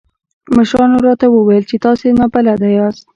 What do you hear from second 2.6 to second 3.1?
ياست.